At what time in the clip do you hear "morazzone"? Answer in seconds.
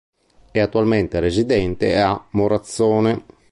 2.31-3.23